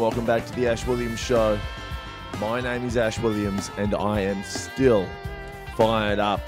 welcome 0.00 0.24
back 0.24 0.46
to 0.46 0.52
the 0.54 0.66
Ash 0.66 0.86
Williams 0.86 1.20
Show. 1.20 1.60
My 2.40 2.58
name 2.62 2.86
is 2.86 2.96
Ash 2.96 3.18
Williams, 3.18 3.70
and 3.76 3.94
I 3.94 4.20
am 4.20 4.42
still 4.44 5.06
fired 5.76 6.18
up. 6.18 6.40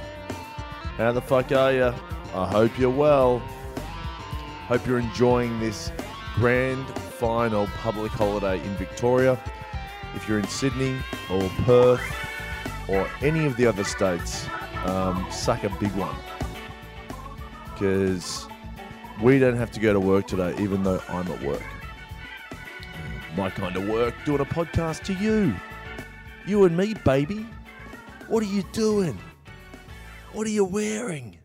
How 0.97 1.12
the 1.12 1.20
fuck 1.20 1.52
are 1.52 1.70
you? 1.70 1.93
I 2.34 2.46
hope 2.46 2.79
you're 2.79 2.88
well. 2.88 3.41
Hope 4.69 4.87
you're 4.87 4.98
enjoying 4.98 5.60
this 5.60 5.93
grand 6.37 6.88
final 6.98 7.66
public 7.77 8.10
holiday 8.10 8.57
in 8.57 8.74
Victoria. 8.77 9.38
If 10.15 10.27
you're 10.27 10.38
in 10.38 10.48
Sydney 10.48 10.96
or 11.29 11.46
Perth 11.66 12.01
or 12.88 13.07
any 13.21 13.45
of 13.45 13.59
the 13.59 13.66
other 13.66 13.84
states, 13.84 14.46
um, 14.87 15.27
suck 15.30 15.62
a 15.65 15.69
big 15.79 15.93
one. 15.93 16.16
Because 17.74 18.46
we 19.21 19.38
don't 19.38 19.57
have 19.57 19.71
to 19.73 19.80
go 19.80 19.93
to 19.93 20.01
work 20.01 20.27
today, 20.27 20.55
even 20.59 20.82
though 20.84 21.02
I'm 21.10 21.30
at 21.30 21.43
work. 21.43 21.62
My 23.36 23.48
kind 23.48 23.77
of 23.77 23.88
work, 23.88 24.14
doing 24.27 24.41
a 24.41 24.45
podcast 24.45 25.04
to 25.04 25.14
you. 25.14 25.54
You 26.46 26.64
and 26.64 26.77
me, 26.77 26.92
baby. 26.92 27.46
What 28.28 28.42
are 28.42 28.46
you 28.46 28.62
doing? 28.73 29.18
What 30.32 30.46
are 30.46 30.50
you 30.50 30.64
wearing? 30.64 31.38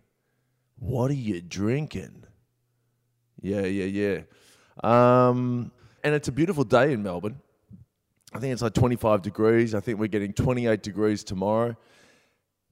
What 0.80 1.10
are 1.12 1.16
you 1.16 1.42
drinking? 1.42 2.26
Yeah, 3.42 3.62
yeah, 3.62 3.86
yeah. 3.86 4.22
Um, 4.84 5.72
and 6.04 6.14
it's 6.14 6.28
a 6.28 6.32
beautiful 6.32 6.66
day 6.66 6.92
in 6.92 7.04
Melbourne. 7.04 7.40
I 8.34 8.40
think 8.40 8.52
it's 8.52 8.62
like 8.62 8.74
25 8.74 9.22
degrees. 9.22 9.74
I 9.74 9.80
think 9.80 9.98
we're 9.98 10.08
getting 10.08 10.34
28 10.34 10.84
degrees 10.84 11.24
tomorrow. 11.24 11.76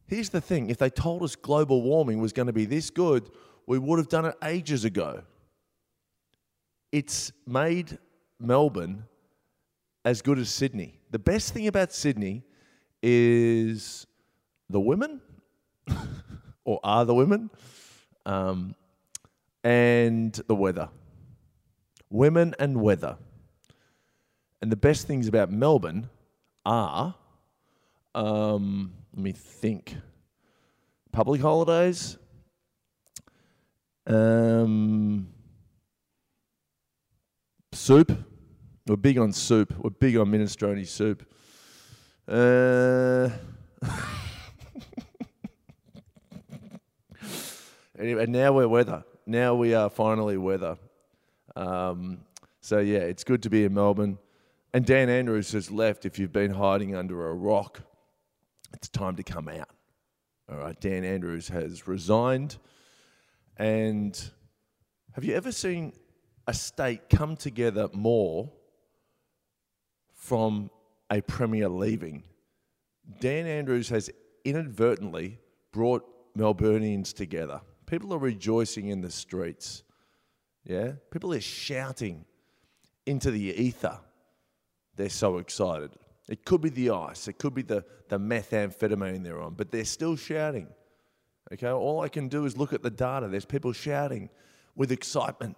Here's 0.08 0.30
the 0.30 0.42
thing 0.42 0.70
if 0.70 0.78
they 0.78 0.90
told 0.90 1.24
us 1.24 1.38
global 1.38 1.82
warming 1.82 2.20
was 2.20 2.34
going 2.34 2.48
to 2.48 2.54
be 2.54 2.66
this 2.66 2.90
good, 2.90 3.30
we 3.66 3.80
would 3.80 3.98
have 3.98 4.10
done 4.10 4.26
it 4.26 4.36
ages 4.44 4.84
ago. 4.84 5.24
It's 6.92 7.32
made 7.48 7.98
Melbourne 8.40 9.06
as 10.04 10.22
good 10.22 10.38
as 10.38 10.50
Sydney. 10.50 11.00
The 11.12 11.20
best 11.20 11.54
thing 11.54 11.68
about 11.68 11.92
Sydney 11.92 12.44
is 13.02 14.06
the 14.70 14.80
women, 14.80 15.22
or 16.66 16.80
are 16.84 17.06
the 17.06 17.14
women, 17.14 17.50
um, 18.26 18.76
and 19.64 20.34
the 20.48 20.56
weather. 20.56 20.90
Women 22.10 22.54
and 22.60 22.82
weather. 22.82 23.18
And 24.62 24.72
the 24.72 24.76
best 24.76 25.08
things 25.08 25.28
about 25.28 25.52
Melbourne 25.52 26.10
are, 26.66 27.16
um, 28.14 28.94
let 29.14 29.24
me 29.24 29.32
think, 29.32 29.96
public 31.12 31.42
holidays, 31.42 32.18
um, 34.08 35.28
soup. 37.86 38.12
We're 38.88 38.96
big 38.96 39.20
on 39.20 39.32
soup. 39.32 39.72
We're 39.78 39.92
big 39.92 40.18
on 40.18 40.32
minestrone 40.32 40.88
soup. 40.88 41.24
Uh, 42.28 43.30
anyway, 48.00 48.26
now 48.26 48.54
we're 48.54 48.68
weather. 48.68 49.04
Now 49.28 49.54
we 49.54 49.76
are 49.76 49.92
finally 49.92 50.36
weather. 50.36 50.80
Um, 51.56 52.22
so 52.60 52.80
yeah, 52.80 53.02
it's 53.02 53.24
good 53.24 53.44
to 53.44 53.52
be 53.52 53.66
in 53.66 53.76
Melbourne. 53.76 54.18
And 54.74 54.84
Dan 54.84 55.08
Andrews 55.08 55.52
has 55.52 55.70
left. 55.70 56.08
If 56.08 56.18
you've 56.18 56.34
been 56.34 56.56
hiding 56.56 56.96
under 56.96 57.30
a 57.30 57.36
rock, 57.36 57.82
it's 58.74 58.90
time 58.90 59.16
to 59.18 59.24
come 59.24 59.48
out. 59.48 59.70
All 60.52 60.58
right, 60.58 60.82
Dan 60.82 61.04
Andrews 61.04 61.50
has 61.50 61.88
resigned. 61.88 62.58
And 63.58 64.20
have 65.14 65.24
you 65.24 65.36
ever 65.36 65.52
seen 65.52 65.94
a 66.48 66.54
state 66.54 67.10
come 67.10 67.36
together 67.36 67.90
more 67.94 68.52
from 70.14 70.70
a 71.10 71.22
premier 71.22 71.70
leaving? 71.70 72.24
Dan 73.20 73.46
Andrews 73.46 73.90
has 73.90 74.10
inadvertently 74.44 75.40
brought 75.72 76.04
Melburnians 76.38 77.14
together. 77.14 77.62
People 77.86 78.14
are 78.14 78.20
rejoicing 78.20 78.88
in 78.88 79.02
the 79.02 79.12
streets. 79.12 79.84
Yeah? 80.64 80.94
People 81.12 81.34
are 81.34 81.42
shouting 81.42 82.26
into 83.06 83.32
the 83.32 83.54
ether. 83.62 84.00
They're 84.96 85.10
so 85.10 85.38
excited. 85.38 85.92
It 86.28 86.46
could 86.46 86.62
be 86.62 86.70
the 86.70 86.90
ice, 86.90 87.28
it 87.28 87.38
could 87.38 87.54
be 87.54 87.62
the, 87.62 87.86
the 88.10 88.18
methamphetamine 88.18 89.24
they're 89.24 89.42
on, 89.42 89.54
but 89.54 89.72
they're 89.72 89.86
still 89.86 90.16
shouting. 90.16 90.68
Okay, 91.54 91.70
all 91.70 92.02
I 92.02 92.10
can 92.10 92.28
do 92.28 92.46
is 92.46 92.58
look 92.58 92.74
at 92.74 92.82
the 92.82 92.90
data. 92.90 93.28
There's 93.28 93.46
people 93.46 93.72
shouting 93.72 94.30
with 94.76 94.92
excitement. 94.92 95.56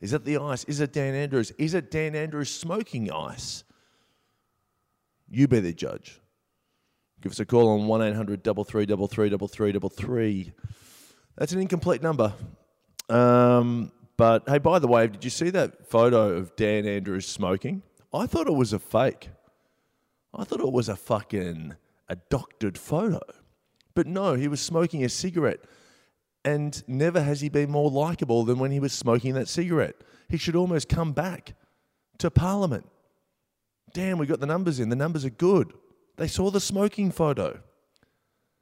Is 0.00 0.12
it 0.12 0.24
the 0.24 0.38
ice? 0.38 0.64
Is 0.64 0.80
it 0.80 0.92
Dan 0.92 1.14
Andrews? 1.14 1.50
Is 1.52 1.74
it 1.74 1.90
Dan 1.90 2.14
Andrews 2.14 2.50
smoking 2.50 3.10
ice? 3.10 3.64
You 5.30 5.48
be 5.48 5.60
the 5.60 5.72
judge. 5.72 6.20
Give 7.20 7.32
us 7.32 7.40
a 7.40 7.46
call 7.46 7.68
on 7.68 7.86
1 7.86 8.02
800 8.02 8.44
333 8.44 10.52
That's 11.36 11.52
an 11.52 11.60
incomplete 11.60 12.02
number. 12.02 12.34
Um, 13.08 13.92
but 14.16 14.48
hey, 14.48 14.58
by 14.58 14.78
the 14.78 14.86
way, 14.86 15.06
did 15.06 15.24
you 15.24 15.30
see 15.30 15.50
that 15.50 15.88
photo 15.88 16.36
of 16.36 16.54
Dan 16.56 16.86
Andrews 16.86 17.26
smoking? 17.26 17.82
I 18.12 18.26
thought 18.26 18.46
it 18.46 18.54
was 18.54 18.72
a 18.72 18.78
fake. 18.78 19.30
I 20.34 20.44
thought 20.44 20.60
it 20.60 20.72
was 20.72 20.88
a 20.88 20.96
fucking 20.96 21.74
a 22.08 22.16
doctored 22.16 22.78
photo. 22.78 23.20
But 23.94 24.06
no, 24.06 24.34
he 24.34 24.48
was 24.48 24.60
smoking 24.60 25.04
a 25.04 25.08
cigarette. 25.08 25.60
And 26.44 26.82
never 26.86 27.22
has 27.22 27.40
he 27.40 27.48
been 27.48 27.70
more 27.70 27.90
likable 27.90 28.44
than 28.44 28.58
when 28.58 28.70
he 28.70 28.80
was 28.80 28.92
smoking 28.92 29.34
that 29.34 29.48
cigarette. 29.48 29.96
He 30.28 30.36
should 30.36 30.56
almost 30.56 30.88
come 30.88 31.12
back 31.12 31.54
to 32.18 32.30
Parliament. 32.30 32.86
Damn, 33.94 34.18
we 34.18 34.26
got 34.26 34.40
the 34.40 34.46
numbers 34.46 34.80
in. 34.80 34.88
The 34.88 34.96
numbers 34.96 35.24
are 35.24 35.30
good. 35.30 35.72
They 36.16 36.28
saw 36.28 36.50
the 36.50 36.60
smoking 36.60 37.10
photo. 37.10 37.60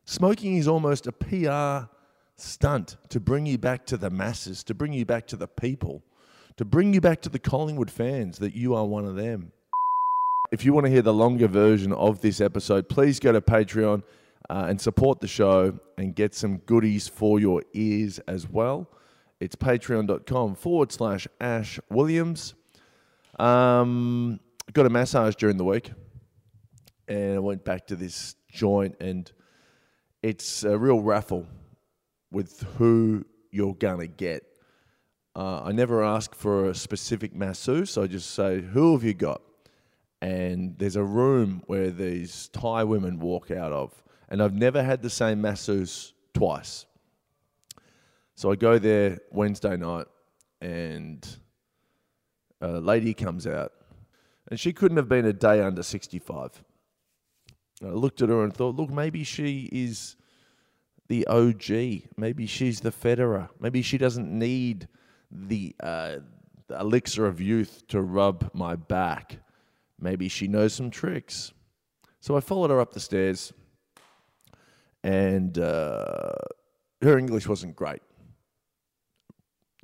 Smoking 0.05 0.57
is 0.57 0.69
almost 0.69 1.07
a 1.07 1.13
PR 1.13 1.89
stunt 2.37 2.97
to 3.09 3.21
bring 3.21 3.47
you 3.47 3.59
back 3.59 3.87
to 3.87 3.97
the 3.97 4.11
masses, 4.11 4.65
to 4.65 4.75
bring 4.75 4.93
you 4.93 5.05
back 5.05 5.27
to 5.29 5.37
the 5.37 5.49
people, 5.49 6.03
to 6.57 6.65
bring 6.65 6.93
you 6.93 7.01
back 7.01 7.21
to 7.23 7.29
the 7.29 7.39
Collingwood 7.39 7.91
fans 7.91 8.39
that 8.39 8.55
you 8.55 8.75
are 8.75 8.85
one 8.85 9.05
of 9.05 9.17
them. 9.17 9.53
If 10.51 10.65
you 10.65 10.73
want 10.73 10.87
to 10.87 10.93
hear 10.93 11.03
the 11.03 11.15
longer 11.15 11.49
version 11.49 11.93
of 11.93 12.21
this 12.21 12.41
episode, 12.41 12.89
please 12.89 13.19
go 13.21 13.33
to 13.33 13.41
Patreon 13.41 14.03
uh, 14.51 14.67
and 14.69 14.81
support 14.81 15.21
the 15.21 15.29
show 15.29 15.79
and 15.99 16.15
get 16.15 16.35
some 16.35 16.59
goodies 16.59 17.09
for 17.09 17.41
your 17.41 17.63
ears 17.73 18.19
as 18.21 18.49
well. 18.49 18.91
It's 19.41 19.57
patreon.com 19.57 20.55
forward 20.55 20.93
slash 20.93 21.27
Ash 21.41 21.81
Williams. 21.91 22.55
Um, 23.39 24.41
got 24.73 24.87
a 24.87 24.91
massage 24.91 25.35
during 25.35 25.57
the 25.57 25.65
week 25.65 25.91
and 27.09 27.37
I 27.37 27.39
went 27.39 27.65
back 27.65 27.87
to 27.89 27.97
this 27.97 28.37
joint, 28.49 28.97
and 29.01 29.31
it's 30.23 30.65
a 30.65 30.79
real 30.79 31.01
raffle 31.01 31.47
with 32.31 32.63
who 32.79 33.25
you're 33.51 33.75
going 33.75 34.01
to 34.01 34.07
get. 34.07 34.45
Uh, 35.35 35.63
I 35.63 35.73
never 35.73 36.03
ask 36.03 36.35
for 36.35 36.71
a 36.71 36.75
specific 36.75 37.35
masseuse, 37.35 37.97
I 37.99 38.07
just 38.07 38.33
say, 38.33 38.61
Who 38.61 38.93
have 38.93 39.05
you 39.05 39.15
got? 39.15 39.43
And 40.21 40.79
there's 40.79 40.97
a 40.97 41.03
room 41.03 41.63
where 41.67 41.91
these 41.91 42.49
Thai 42.53 42.85
women 42.85 43.19
walk 43.19 43.51
out 43.51 43.73
of 43.73 44.03
and 44.33 44.43
I've 44.43 44.55
never 44.55 44.83
had 44.83 45.03
the 45.03 45.11
same 45.11 45.43
masseuse 45.43 46.15
twice. 46.33 46.87
So 48.35 48.51
I 48.51 48.57
go 48.57 48.79
there 48.79 49.19
Wednesday 49.31 49.77
night, 49.77 50.07
and 50.63 51.29
a 52.63 52.81
lady 52.81 53.13
comes 53.13 53.47
out, 53.47 53.73
and 54.49 54.59
she 54.59 54.73
couldn't 54.73 54.97
have 54.97 55.09
been 55.09 55.27
a 55.27 55.35
day 55.35 55.61
under 55.61 55.83
65. 55.83 56.65
I 57.85 57.89
looked 57.89 58.23
at 58.23 58.31
her 58.31 58.43
and 58.43 58.55
thought, 58.55 58.75
look, 58.75 58.89
maybe 58.89 59.23
she 59.23 59.69
is 59.71 60.17
the 61.09 61.27
OG. 61.27 62.09
Maybe 62.17 62.47
she's 62.47 62.81
the 62.81 62.91
Federer. 62.91 63.51
Maybe 63.61 63.83
she 63.83 63.99
doesn't 63.99 64.33
need 64.33 64.89
the, 65.31 65.77
uh, 65.83 66.17
the 66.69 66.81
elixir 66.81 67.27
of 67.27 67.39
youth 67.39 67.87
to 67.89 68.01
rub 68.01 68.49
my 68.55 68.77
back. 68.77 69.41
Maybe 70.01 70.31
she 70.31 70.49
knows 70.49 70.73
some 70.73 70.91
tricks. 70.91 71.53
So 72.21 72.35
I 72.35 72.41
followed 72.41 72.71
her 72.71 72.81
up 72.81 72.95
the 72.95 73.01
stairs 73.01 73.53
and 75.03 75.59
uh, 75.59 76.33
her 77.01 77.19
English 77.19 77.47
wasn't 77.47 77.77
great. 77.77 78.03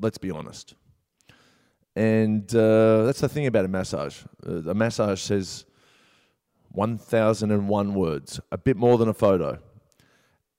Let's 0.00 0.18
be 0.18 0.30
honest. 0.30 0.74
And 1.96 2.54
uh, 2.54 3.04
that's 3.04 3.20
the 3.20 3.28
thing 3.28 3.46
about 3.46 3.64
a 3.64 3.68
massage. 3.68 4.22
Uh, 4.46 4.70
a 4.70 4.74
massage 4.74 5.20
says 5.20 5.64
1,001 6.70 7.94
words, 7.94 8.40
a 8.52 8.58
bit 8.58 8.76
more 8.76 8.98
than 8.98 9.08
a 9.08 9.14
photo. 9.14 9.58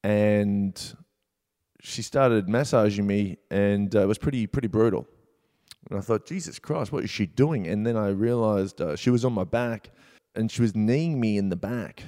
And 0.03 0.77
she 1.81 2.01
started 2.01 2.49
massaging 2.49 3.07
me, 3.07 3.37
and 3.49 3.95
uh, 3.95 4.01
it 4.01 4.07
was 4.07 4.17
pretty 4.17 4.47
pretty 4.47 4.67
brutal. 4.67 5.07
And 5.89 5.97
I 5.97 6.01
thought, 6.01 6.25
Jesus 6.25 6.59
Christ, 6.59 6.91
what 6.91 7.03
is 7.03 7.09
she 7.09 7.25
doing? 7.25 7.67
And 7.67 7.85
then 7.85 7.95
I 7.95 8.09
realized 8.09 8.81
uh, 8.81 8.95
she 8.95 9.09
was 9.09 9.23
on 9.23 9.33
my 9.33 9.45
back, 9.45 9.91
and 10.35 10.51
she 10.51 10.61
was 10.61 10.75
kneeing 10.75 11.19
me 11.19 11.37
in 11.37 11.49
the 11.49 11.55
back. 11.55 12.03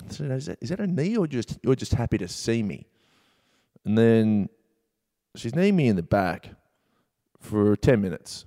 I 0.00 0.12
said, 0.12 0.30
is 0.30 0.46
that, 0.46 0.58
is 0.60 0.68
that 0.70 0.80
a 0.80 0.86
knee 0.86 1.16
or 1.16 1.26
just 1.26 1.58
you're 1.62 1.74
just 1.74 1.94
happy 1.94 2.18
to 2.18 2.28
see 2.28 2.62
me? 2.62 2.86
And 3.84 3.98
then 3.98 4.48
she's 5.36 5.54
kneeing 5.54 5.76
me 5.76 5.88
in 5.88 5.96
the 5.96 6.02
back 6.02 6.50
for 7.40 7.76
10 7.76 8.00
minutes. 8.00 8.46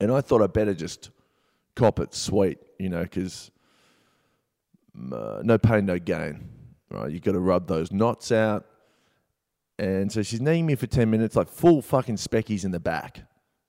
And 0.00 0.12
I 0.12 0.20
thought 0.20 0.42
I'd 0.42 0.52
better 0.52 0.74
just 0.74 1.10
cop 1.74 2.00
it 2.00 2.14
sweet, 2.14 2.58
you 2.78 2.88
know, 2.88 3.02
because 3.02 3.50
uh, 5.12 5.40
no 5.42 5.58
pain, 5.58 5.86
no 5.86 5.98
gain, 5.98 6.48
right? 6.90 7.10
You've 7.10 7.22
got 7.22 7.32
to 7.32 7.40
rub 7.40 7.66
those 7.66 7.90
knots 7.90 8.30
out. 8.30 8.66
And 9.78 10.10
so 10.10 10.22
she's 10.22 10.40
kneeing 10.40 10.66
me 10.66 10.74
for 10.74 10.86
10 10.86 11.10
minutes, 11.10 11.36
like 11.36 11.48
full 11.48 11.82
fucking 11.82 12.16
speckies 12.16 12.64
in 12.64 12.70
the 12.70 12.80
back. 12.80 13.22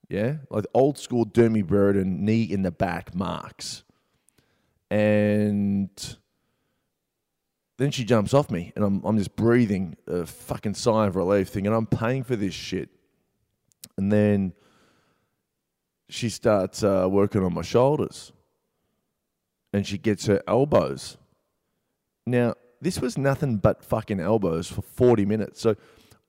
Yeah? 0.10 0.36
Like 0.50 0.66
old 0.74 0.98
school 0.98 1.26
Dermy 1.26 1.66
Brereton 1.66 2.24
knee 2.24 2.44
in 2.44 2.62
the 2.62 2.72
back 2.72 3.14
marks. 3.14 3.84
And 4.90 5.90
then 7.78 7.92
she 7.92 8.04
jumps 8.04 8.34
off 8.34 8.50
me, 8.50 8.74
and 8.76 8.84
I'm, 8.84 9.04
I'm 9.04 9.18
just 9.18 9.36
breathing 9.36 9.96
a 10.08 10.26
fucking 10.26 10.74
sigh 10.74 11.08
of 11.08 11.16
relief, 11.16 11.50
thinking 11.50 11.74
I'm 11.74 11.86
paying 11.86 12.24
for 12.24 12.36
this 12.36 12.54
shit. 12.54 12.90
And 13.98 14.12
then 14.12 14.54
she 16.10 16.30
starts 16.30 16.84
uh, 16.84 17.08
working 17.10 17.44
on 17.44 17.54
my 17.54 17.62
shoulders 17.62 18.32
and 19.74 19.86
she 19.86 19.98
gets 19.98 20.26
her 20.26 20.42
elbows. 20.48 21.18
Now, 22.26 22.56
this 22.82 23.00
was 23.00 23.18
nothing 23.18 23.58
but 23.58 23.84
fucking 23.84 24.20
elbows 24.20 24.70
for 24.70 24.82
40 24.82 25.26
minutes. 25.26 25.62
So, 25.62 25.76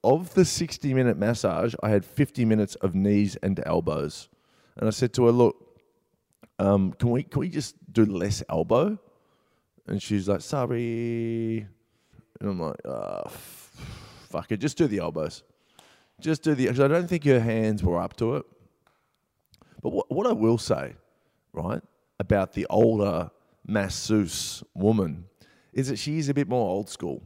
of 0.04 0.34
the 0.34 0.44
60 0.44 0.94
minute 0.94 1.18
massage, 1.18 1.74
I 1.82 1.90
had 1.90 2.04
50 2.04 2.44
minutes 2.44 2.76
of 2.76 2.94
knees 2.94 3.36
and 3.36 3.60
elbows. 3.66 4.28
And 4.76 4.86
I 4.86 4.90
said 4.90 5.12
to 5.14 5.26
her, 5.26 5.32
Look, 5.32 5.56
um, 6.58 6.92
can, 6.92 7.10
we, 7.10 7.24
can 7.24 7.40
we 7.40 7.48
just 7.48 7.74
do 7.92 8.04
less 8.04 8.42
elbow? 8.48 8.98
And 9.88 10.02
she's 10.02 10.29
like, 10.29 10.40
Sorry. 10.40 11.67
And 12.40 12.50
I'm 12.50 12.61
like, 12.61 12.76
oh, 12.85 13.23
f- 13.26 13.64
Fuck 14.31 14.52
it, 14.52 14.58
just 14.58 14.76
do 14.76 14.87
the 14.87 14.99
elbows. 14.99 15.43
Just 16.20 16.43
do 16.43 16.55
the. 16.55 16.69
I 16.69 16.73
don't 16.73 17.08
think 17.08 17.25
her 17.25 17.40
hands 17.40 17.82
were 17.82 17.99
up 17.99 18.17
to 18.17 18.37
it. 18.37 18.44
But 19.82 19.90
what, 19.90 20.11
what 20.11 20.26
I 20.26 20.32
will 20.32 20.58
say, 20.58 20.94
right, 21.52 21.81
about 22.19 22.52
the 22.52 22.67
older 22.69 23.31
masseuse 23.67 24.62
woman 24.75 25.25
is 25.73 25.88
that 25.88 25.99
she 25.99 26.19
is 26.19 26.29
a 26.29 26.34
bit 26.34 26.49
more 26.49 26.69
old 26.69 26.88
school. 26.88 27.23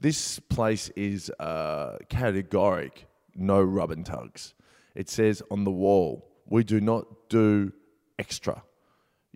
This 0.00 0.38
place 0.38 0.88
is 0.96 1.30
uh, 1.38 1.98
categoric, 2.08 3.04
no 3.34 3.62
rub 3.62 3.90
and 3.90 4.04
tugs. 4.04 4.54
It 4.94 5.08
says 5.08 5.42
on 5.50 5.64
the 5.64 5.70
wall, 5.70 6.28
we 6.46 6.64
do 6.64 6.80
not 6.80 7.06
do 7.28 7.72
extra. 8.18 8.62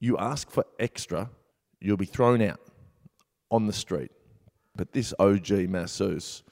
You 0.01 0.19
ask 0.19 0.51
for 0.51 0.65
extra, 0.79 1.31
you'll 1.81 1.97
be 1.97 2.07
thrown 2.07 2.43
out 2.43 2.61
on 3.51 3.67
the 3.67 3.73
street. 3.73 4.11
But 4.75 4.93
this 4.93 5.15
OG 5.19 5.51
masseuse, 5.69 6.43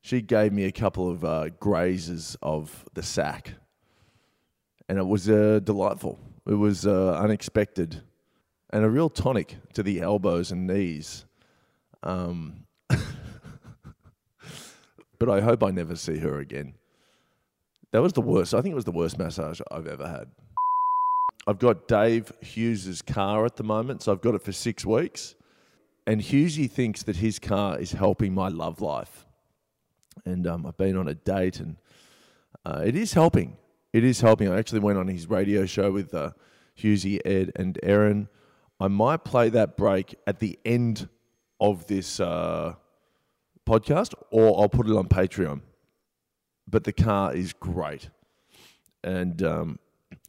she 0.00 0.20
gave 0.20 0.52
me 0.52 0.64
a 0.64 0.72
couple 0.72 1.08
of 1.10 1.24
uh, 1.24 1.50
grazes 1.60 2.36
of 2.42 2.84
the 2.94 3.02
sack, 3.02 3.54
and 4.88 4.98
it 4.98 5.06
was 5.06 5.28
uh, 5.28 5.60
delightful. 5.62 6.18
It 6.46 6.54
was 6.54 6.86
uh, 6.86 7.12
unexpected 7.12 8.02
and 8.72 8.84
a 8.84 8.90
real 8.90 9.10
tonic 9.10 9.56
to 9.74 9.82
the 9.82 10.00
elbows 10.00 10.50
and 10.50 10.66
knees. 10.66 11.26
Um, 12.02 12.64
but 15.18 15.28
I 15.28 15.40
hope 15.40 15.62
I 15.62 15.70
never 15.70 15.94
see 15.94 16.18
her 16.18 16.38
again. 16.40 16.74
That 17.92 18.02
was 18.02 18.14
the 18.14 18.22
worst. 18.22 18.54
I 18.54 18.62
think 18.62 18.72
it 18.72 18.76
was 18.76 18.86
the 18.86 18.92
worst 18.92 19.18
massage 19.18 19.60
I've 19.70 19.86
ever 19.86 20.08
had. 20.08 20.30
I've 21.46 21.58
got 21.58 21.88
Dave 21.88 22.32
Hughes's 22.40 23.02
car 23.02 23.44
at 23.44 23.56
the 23.56 23.64
moment, 23.64 24.02
so 24.02 24.12
I've 24.12 24.20
got 24.20 24.34
it 24.34 24.42
for 24.42 24.52
six 24.52 24.86
weeks. 24.86 25.34
And 26.06 26.20
Hughesy 26.20 26.70
thinks 26.70 27.02
that 27.04 27.16
his 27.16 27.38
car 27.38 27.78
is 27.78 27.92
helping 27.92 28.32
my 28.32 28.48
love 28.48 28.80
life. 28.80 29.26
And 30.24 30.46
um, 30.46 30.66
I've 30.66 30.76
been 30.76 30.96
on 30.96 31.08
a 31.08 31.14
date, 31.14 31.58
and 31.58 31.76
uh, 32.64 32.82
it 32.84 32.94
is 32.94 33.12
helping. 33.12 33.56
It 33.92 34.04
is 34.04 34.20
helping. 34.20 34.48
I 34.48 34.58
actually 34.58 34.80
went 34.80 34.98
on 34.98 35.08
his 35.08 35.28
radio 35.28 35.66
show 35.66 35.90
with 35.90 36.14
uh, 36.14 36.30
Hughesy, 36.78 37.20
Ed, 37.24 37.52
and 37.56 37.78
Aaron. 37.82 38.28
I 38.78 38.88
might 38.88 39.24
play 39.24 39.48
that 39.50 39.76
break 39.76 40.14
at 40.26 40.38
the 40.38 40.58
end 40.64 41.08
of 41.60 41.86
this 41.86 42.20
uh, 42.20 42.74
podcast, 43.66 44.14
or 44.30 44.60
I'll 44.60 44.68
put 44.68 44.88
it 44.88 44.96
on 44.96 45.08
Patreon. 45.08 45.60
But 46.68 46.84
the 46.84 46.92
car 46.92 47.34
is 47.34 47.52
great, 47.52 48.10
and 49.02 49.42
um, 49.42 49.78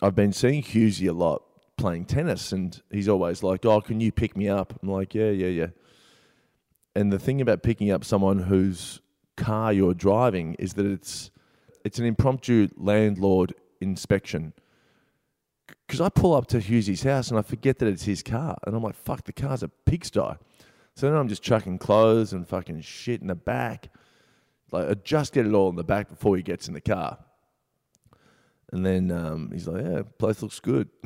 I've 0.03 0.15
been 0.15 0.33
seeing 0.33 0.61
Hughesy 0.61 1.07
a 1.07 1.13
lot 1.13 1.43
playing 1.77 2.05
tennis, 2.05 2.51
and 2.51 2.79
he's 2.91 3.07
always 3.07 3.41
like, 3.41 3.65
"Oh, 3.65 3.79
can 3.79 4.01
you 4.01 4.11
pick 4.11 4.35
me 4.35 4.49
up?" 4.49 4.77
I'm 4.83 4.89
like, 4.89 5.15
"Yeah, 5.15 5.29
yeah, 5.29 5.47
yeah." 5.47 5.67
And 6.93 7.09
the 7.09 7.17
thing 7.17 7.39
about 7.39 7.63
picking 7.63 7.89
up 7.89 8.03
someone 8.03 8.39
whose 8.39 8.99
car 9.37 9.71
you're 9.71 9.93
driving 9.93 10.55
is 10.55 10.73
that 10.73 10.85
it's 10.85 11.31
it's 11.85 11.99
an 11.99 12.05
impromptu 12.05 12.67
landlord 12.75 13.53
inspection 13.79 14.51
because 15.87 16.01
I 16.01 16.09
pull 16.09 16.35
up 16.35 16.47
to 16.47 16.57
Hughesy's 16.57 17.03
house 17.03 17.29
and 17.29 17.39
I 17.39 17.41
forget 17.41 17.79
that 17.79 17.87
it's 17.87 18.03
his 18.03 18.21
car, 18.21 18.57
and 18.67 18.75
I'm 18.75 18.83
like, 18.83 18.95
"Fuck, 18.95 19.23
the 19.23 19.31
car's 19.31 19.63
a 19.63 19.69
pigsty." 19.69 20.35
So 20.95 21.07
then 21.09 21.15
I'm 21.15 21.29
just 21.29 21.41
chucking 21.41 21.77
clothes 21.77 22.33
and 22.33 22.45
fucking 22.45 22.81
shit 22.81 23.21
in 23.21 23.27
the 23.27 23.35
back. 23.35 23.89
Like, 24.69 24.89
I 24.89 24.93
just 24.95 25.33
get 25.33 25.47
it 25.47 25.53
all 25.53 25.69
in 25.69 25.77
the 25.77 25.83
back 25.85 26.09
before 26.09 26.35
he 26.35 26.43
gets 26.43 26.67
in 26.67 26.73
the 26.73 26.81
car. 26.81 27.19
And 28.73 28.83
then 28.83 29.11
um, 29.11 29.51
he's 29.53 29.67
like, 29.67 29.85
"Yeah, 29.85 30.01
place 30.17 30.41
looks 30.41 30.59
good. 30.59 30.89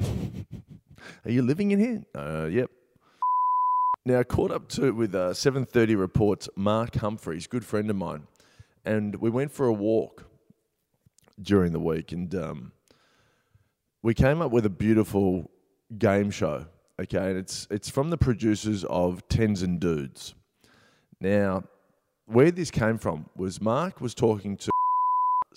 Are 1.25 1.31
you 1.31 1.41
living 1.41 1.71
in 1.71 1.79
here?" 1.79 2.03
Uh, 2.15 2.47
yep. 2.49 2.71
Now, 4.05 4.23
caught 4.23 4.51
up 4.51 4.69
to 4.69 4.91
with 4.91 5.13
uh, 5.13 5.31
7:30 5.31 5.99
reports. 5.99 6.47
Mark 6.55 6.95
Humphries, 6.95 7.45
good 7.45 7.65
friend 7.65 7.89
of 7.89 7.97
mine, 7.97 8.25
and 8.85 9.17
we 9.17 9.29
went 9.29 9.51
for 9.51 9.65
a 9.65 9.73
walk 9.73 10.23
during 11.41 11.73
the 11.73 11.79
week, 11.81 12.13
and 12.13 12.33
um, 12.35 12.71
we 14.01 14.13
came 14.13 14.41
up 14.41 14.53
with 14.53 14.65
a 14.65 14.69
beautiful 14.69 15.51
game 15.97 16.31
show. 16.31 16.67
Okay, 17.01 17.31
and 17.31 17.37
it's 17.37 17.67
it's 17.69 17.89
from 17.89 18.11
the 18.11 18.17
producers 18.17 18.85
of 18.85 19.27
Tens 19.27 19.61
and 19.61 19.77
Dudes. 19.77 20.35
Now, 21.19 21.65
where 22.27 22.49
this 22.49 22.71
came 22.71 22.97
from 22.97 23.29
was 23.35 23.59
Mark 23.59 23.99
was 23.99 24.15
talking 24.15 24.55
to 24.55 24.69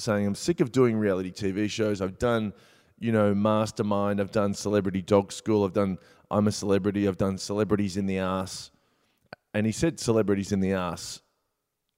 saying, 0.00 0.26
I'm 0.26 0.34
sick 0.34 0.60
of 0.60 0.72
doing 0.72 0.96
reality 0.96 1.30
TV 1.30 1.68
shows. 1.70 2.00
I've 2.00 2.18
done, 2.18 2.52
you 2.98 3.12
know, 3.12 3.34
Mastermind, 3.34 4.20
I've 4.20 4.32
done 4.32 4.54
Celebrity 4.54 5.02
Dog 5.02 5.32
School, 5.32 5.64
I've 5.64 5.72
done 5.72 5.98
I'm 6.30 6.46
a 6.46 6.52
Celebrity, 6.52 7.08
I've 7.08 7.18
done 7.18 7.38
Celebrities 7.38 7.96
in 7.96 8.06
the 8.06 8.20
Arse. 8.20 8.70
And 9.52 9.66
he 9.66 9.72
said 9.72 9.98
Celebrities 9.98 10.52
in 10.52 10.60
the 10.60 10.74
Arse 10.74 11.20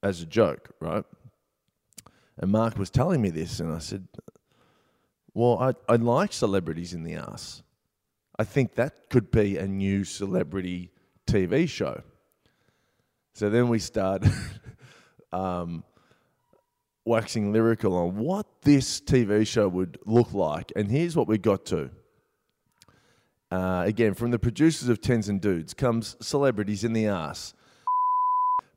as 0.02 0.22
a 0.22 0.26
joke, 0.26 0.70
right? 0.80 1.04
And 2.38 2.50
Mark 2.50 2.78
was 2.78 2.90
telling 2.90 3.20
me 3.20 3.30
this, 3.30 3.60
and 3.60 3.72
I 3.72 3.78
said, 3.78 4.08
Well, 5.34 5.58
I, 5.58 5.92
I 5.92 5.96
like 5.96 6.32
Celebrities 6.32 6.94
in 6.94 7.04
the 7.04 7.16
Arse. 7.16 7.62
I 8.38 8.44
think 8.44 8.74
that 8.74 9.10
could 9.10 9.30
be 9.30 9.58
a 9.58 9.66
new 9.66 10.04
celebrity 10.04 10.90
TV 11.26 11.68
show. 11.68 12.02
So 13.34 13.50
then 13.50 13.68
we 13.68 13.78
start 13.78 14.24
um, 15.32 15.84
waxing 17.04 17.52
lyrical 17.52 17.96
on 17.96 18.16
what 18.16 18.46
this 18.62 19.00
TV 19.00 19.46
show 19.46 19.68
would 19.68 19.98
look 20.06 20.32
like. 20.32 20.72
And 20.76 20.90
here's 20.90 21.16
what 21.16 21.28
we 21.28 21.38
got 21.38 21.64
to. 21.66 21.90
Uh, 23.50 23.82
again, 23.86 24.14
from 24.14 24.30
the 24.30 24.38
producers 24.38 24.88
of 24.88 25.00
Tens 25.00 25.28
and 25.28 25.40
Dudes 25.40 25.74
comes 25.74 26.16
celebrities 26.20 26.84
in 26.84 26.92
the 26.92 27.08
arse. 27.08 27.54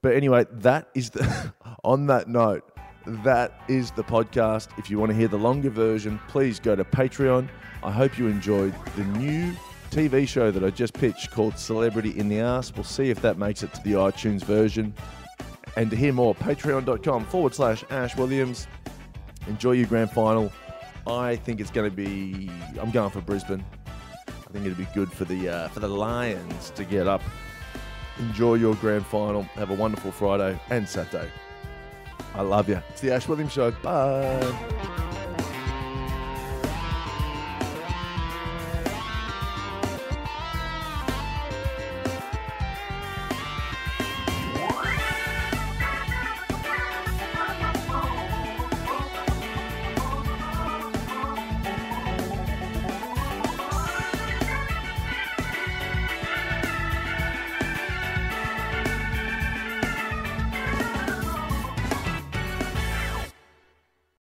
But 0.01 0.15
anyway, 0.15 0.45
that 0.51 0.89
is 0.93 1.11
the. 1.11 1.53
on 1.83 2.07
that 2.07 2.27
note, 2.27 2.63
that 3.05 3.53
is 3.67 3.91
the 3.91 4.03
podcast. 4.03 4.67
If 4.77 4.89
you 4.89 4.99
want 4.99 5.11
to 5.11 5.17
hear 5.17 5.27
the 5.27 5.37
longer 5.37 5.69
version, 5.69 6.19
please 6.27 6.59
go 6.59 6.75
to 6.75 6.83
Patreon. 6.83 7.47
I 7.83 7.91
hope 7.91 8.17
you 8.17 8.27
enjoyed 8.27 8.73
the 8.95 9.03
new 9.03 9.53
TV 9.91 10.27
show 10.27 10.51
that 10.51 10.63
I 10.63 10.71
just 10.71 10.93
pitched 10.93 11.31
called 11.31 11.57
Celebrity 11.57 12.17
in 12.17 12.27
the 12.27 12.41
Arse. 12.41 12.73
We'll 12.75 12.83
see 12.83 13.09
if 13.09 13.21
that 13.21 13.37
makes 13.37 13.63
it 13.63 13.73
to 13.75 13.83
the 13.83 13.93
iTunes 13.93 14.43
version. 14.43 14.93
And 15.75 15.89
to 15.89 15.95
hear 15.95 16.13
more, 16.13 16.33
patreon.com 16.35 17.25
forward 17.25 17.53
slash 17.53 17.83
Ash 17.89 18.15
Williams. 18.15 18.67
Enjoy 19.47 19.71
your 19.73 19.87
grand 19.87 20.11
final. 20.11 20.51
I 21.07 21.35
think 21.35 21.59
it's 21.59 21.71
going 21.71 21.89
to 21.89 21.95
be. 21.95 22.49
I'm 22.79 22.91
going 22.91 23.11
for 23.11 23.21
Brisbane. 23.21 23.63
I 24.27 24.51
think 24.51 24.65
it'll 24.65 24.77
be 24.77 24.87
good 24.93 25.11
for 25.11 25.25
the 25.25 25.49
uh, 25.49 25.67
for 25.69 25.81
the 25.81 25.87
Lions 25.89 26.71
to 26.71 26.83
get 26.85 27.07
up. 27.07 27.21
Enjoy 28.19 28.55
your 28.55 28.75
grand 28.75 29.05
final. 29.05 29.43
Have 29.43 29.69
a 29.69 29.75
wonderful 29.75 30.11
Friday 30.11 30.57
and 30.69 30.87
Saturday. 30.87 31.29
I 32.33 32.41
love 32.41 32.69
you. 32.69 32.81
It's 32.89 33.01
the 33.01 33.13
Ash 33.13 33.27
Williams 33.27 33.51
Show. 33.51 33.71
Bye. 33.71 35.04